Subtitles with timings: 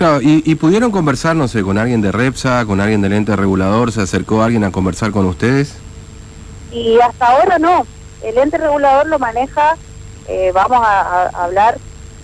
[0.00, 3.36] Claro, y, y pudieron conversar, no sé, con alguien de Repsa, con alguien del ente
[3.36, 5.74] regulador, ¿se acercó alguien a conversar con ustedes?
[6.72, 7.86] Y hasta ahora no.
[8.22, 9.76] El ente regulador lo maneja,
[10.26, 11.76] eh, vamos a, a hablar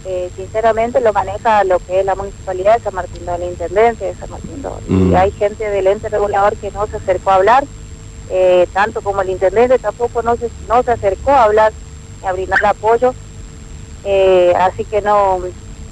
[0.07, 4.14] eh, sinceramente, lo maneja lo que es la municipalidad de San Martín, la intendencia de
[4.14, 4.64] San Martín.
[4.88, 5.12] Mm.
[5.12, 7.64] Y hay gente del ente regulador que no se acercó a hablar,
[8.30, 11.74] eh, tanto como el intendente tampoco no se, no se acercó a hablar,
[12.27, 13.14] a brindar apoyo.
[14.04, 15.40] Eh, así que no,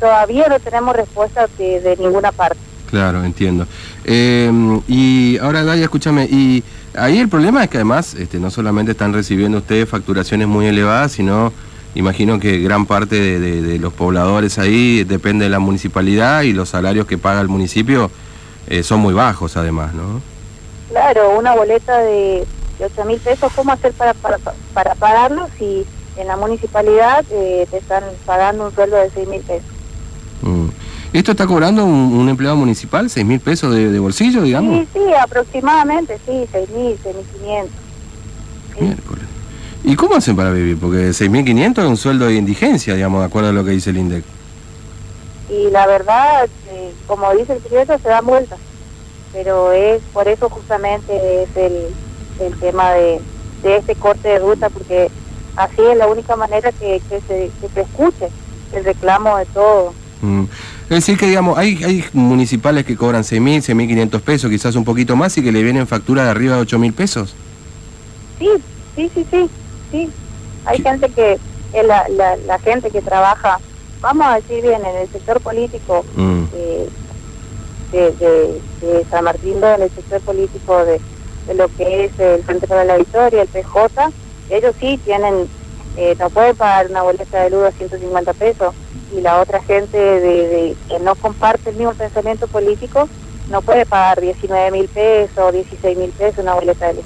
[0.00, 2.58] todavía no tenemos respuesta de, de ninguna parte.
[2.90, 3.66] Claro, entiendo.
[4.04, 4.50] Eh,
[4.86, 6.62] y ahora, Daya, escúchame, y
[6.96, 11.12] ahí el problema es que además este, no solamente están recibiendo ustedes facturaciones muy elevadas,
[11.12, 11.52] sino
[11.96, 16.52] imagino que gran parte de, de- de los pobladores ahí depende de la municipalidad y
[16.52, 18.10] los salarios que paga el municipio
[18.68, 20.20] eh, son muy bajos además, ¿no?
[20.90, 22.44] Claro, una boleta de,
[22.78, 24.38] de 8 mil pesos, ¿cómo hacer para, para,
[24.72, 25.84] para pagarlo si
[26.16, 29.64] en la municipalidad eh, te están pagando un sueldo de 6 mil pesos?
[31.14, 34.80] ¿Esto está cobrando un, un empleado municipal, seis mil pesos de, de bolsillo, digamos?
[34.80, 37.70] Sí, sí, aproximadamente, sí, 6 mil, 6 mil 500.
[38.76, 38.84] Sí.
[38.84, 39.24] Miércoles.
[39.84, 40.76] ¿Y cómo hacen para vivir?
[40.76, 43.98] Porque 6.500 es un sueldo de indigencia, digamos, de acuerdo a lo que dice el
[43.98, 44.24] INDEC.
[45.50, 48.58] Y la verdad, eh, como dice el proyecto, se dan vueltas.
[49.32, 51.86] Pero es por eso justamente es el,
[52.40, 53.20] el tema de,
[53.62, 55.12] de este corte de ruta, porque
[55.54, 58.30] así es la única manera que, que, se, que se escuche
[58.72, 59.94] el reclamo de todo.
[60.22, 60.44] Mm.
[60.84, 65.16] Es decir, que digamos, hay, hay municipales que cobran 6.000, 6.500 pesos, quizás un poquito
[65.16, 67.34] más, y que le vienen factura de arriba de 8.000 pesos.
[68.38, 68.48] Sí,
[68.94, 69.50] sí, sí, sí,
[69.90, 70.08] sí.
[70.66, 71.38] Hay gente que,
[71.72, 73.58] es la, la, la gente que trabaja,
[74.00, 76.44] vamos a decir bien, en el sector político Mm.
[76.54, 76.88] eh,
[77.92, 81.00] de, de, de San Martín, en el sector político de,
[81.46, 84.10] de lo que es el Centro de la Victoria, el PJ,
[84.50, 85.48] ellos sí tienen,
[85.96, 88.74] eh, no pueden pagar una boleta de luz a 150 pesos
[89.16, 93.08] y la otra gente de, que no comparte el mismo pensamiento político
[93.50, 97.04] no puede pagar 19 mil pesos, 16 mil pesos una boleta de luz.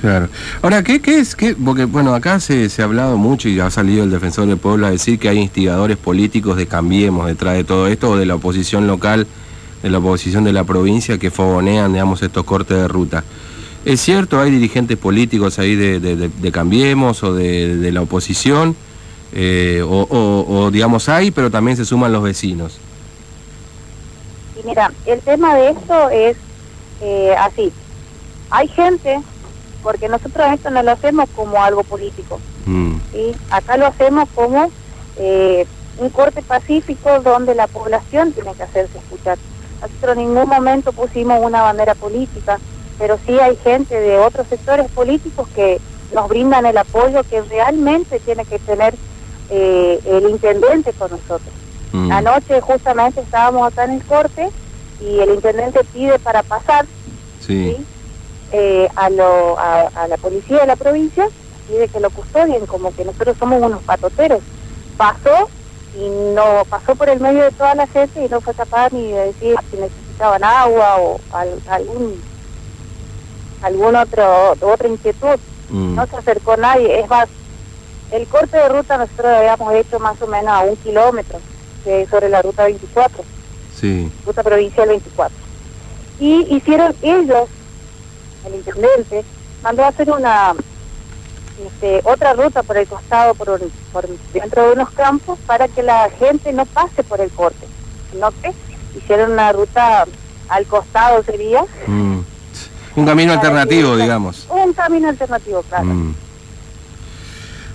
[0.00, 0.28] Claro.
[0.62, 1.36] Ahora, ¿qué, qué es?
[1.36, 1.54] Qué?
[1.54, 4.88] Porque, bueno, acá se, se ha hablado mucho y ha salido el defensor del pueblo
[4.88, 8.34] a decir que hay instigadores políticos de Cambiemos detrás de todo esto, o de la
[8.34, 9.28] oposición local,
[9.80, 13.22] de la oposición de la provincia, que fogonean, digamos, estos cortes de ruta.
[13.84, 14.40] ¿Es cierto?
[14.40, 18.76] ¿Hay dirigentes políticos ahí de, de- de- de Cambiemos o de, la oposición?
[19.32, 22.78] Eh, o, o- o, digamos, hay, pero también se suman los vecinos.
[24.62, 26.36] Y mira, el tema de esto es
[27.00, 27.72] eh, así.
[28.50, 29.20] Hay gente,
[29.82, 33.32] porque nosotros esto no lo hacemos como algo político, Mm, ¿sí?
[33.50, 34.70] Acá lo hacemos como
[35.18, 35.66] eh,
[35.98, 39.36] un corte pacífico donde la población tiene que hacerse escuchar.
[39.80, 42.60] Nosotros en ningún momento pusimos una bandera política,
[42.98, 45.80] pero sí hay gente de otros sectores políticos que
[46.12, 48.94] nos brindan el apoyo que realmente tiene que tener
[49.48, 51.54] eh, el intendente con nosotros.
[51.92, 54.48] mm, Anoche justamente estábamos acá en el corte
[55.00, 56.86] y el intendente pide para pasar
[57.40, 57.76] sí.
[57.78, 57.86] ¿sí?
[58.54, 61.26] Eh, a, lo, a, a la policía de la provincia,
[61.66, 64.40] pide que lo custodien, como que nosotros somos unos patoteros.
[64.98, 65.48] Pasó
[65.94, 69.10] y no pasó por el medio de toda la gente y no fue capaz ni
[69.10, 72.22] de decir si necesitaban agua o al- algún
[73.62, 75.38] algún otro otra inquietud.
[75.68, 77.00] mm, No se acercó nadie.
[77.00, 77.28] Es más,
[78.10, 81.38] el corte de ruta nosotros habíamos hecho más o menos a un kilómetro
[81.84, 83.24] que es sobre la ruta 24
[83.74, 84.10] sí.
[84.24, 85.34] ruta provincial 24.
[86.20, 87.48] Y hicieron ellos,
[88.46, 89.24] el intendente,
[89.62, 90.54] mandó a hacer una
[91.66, 95.82] este, otra ruta por el costado, por, un- por dentro de unos campos, para que
[95.82, 97.66] la gente no pase por el corte.
[98.18, 98.52] ¿No que
[98.96, 100.04] Hicieron una ruta
[100.48, 101.64] al costado, sería.
[101.86, 102.20] mm.
[102.96, 104.46] Un camino alternativo, que- digamos.
[104.50, 105.84] Un camino alternativo, claro.
[105.84, 106.14] Mm.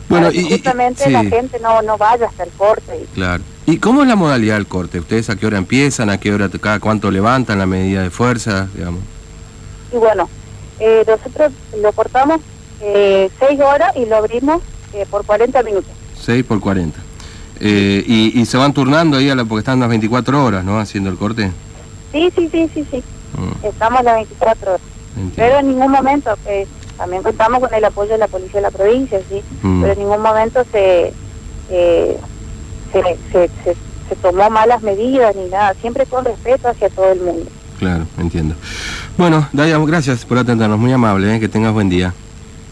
[0.10, 3.06] Bueno, y, justamente la gente no, no vaya hasta el corte.
[3.14, 3.44] Claro.
[3.66, 5.00] ¿Y cómo es la modalidad del corte?
[5.00, 6.10] ¿Ustedes a qué hora empiezan?
[6.10, 8.68] ¿A qué hora, cada cuánto levantan la medida de fuerza?
[8.74, 9.02] Digamos?
[9.92, 10.30] y bueno,
[10.80, 12.42] eh, nosotros lo cortamos
[12.82, 14.62] eh, seis horas y lo abrimos
[14.94, 15.92] eh, por 40 minutos.
[16.22, 17.00] 6 por 40.
[17.60, 20.80] Eh, y, y se van turnando ahí a la, porque están las 24 horas, ¿no?
[20.80, 21.52] Haciendo el corte.
[22.12, 23.04] Sí, sí, sí, sí, sí.
[23.38, 24.82] Mm, Estamos las 24 horas.
[25.18, 25.34] Entiendo.
[25.36, 26.68] Pero en ningún momento, eh,
[26.98, 29.42] también contamos con el apoyo de la policía de la provincia, sí.
[29.62, 29.82] Mm.
[29.82, 31.14] Pero en ningún momento se,
[31.70, 32.18] eh,
[32.92, 33.76] se, se, se,
[34.10, 35.74] se tomó malas medidas ni nada.
[35.82, 37.50] Siempre con respeto hacia todo el mundo.
[37.80, 38.56] Claro, entiendo.
[39.18, 41.40] Bueno, Daya, gracias por atendernos, muy amable, ¿eh?
[41.40, 42.14] que tengas buen día.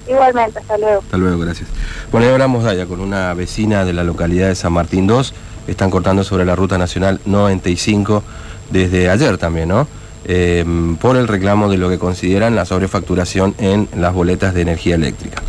[0.08, 1.02] Igualmente, hasta luego.
[1.02, 1.70] Hasta luego, gracias.
[2.12, 5.34] Bueno, ahí hablamos, Daya, con una vecina de la localidad de San Martín 2.
[5.68, 8.24] Están cortando sobre la Ruta Nacional 95
[8.70, 9.88] desde ayer también, ¿no?
[10.28, 10.66] Eh,
[11.00, 15.42] por el reclamo de lo que consideran la sobrefacturación en las boletas de energía eléctrica.